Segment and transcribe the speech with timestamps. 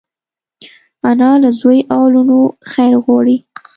[1.09, 3.37] انا له زوی او لوڼو خیر غواړي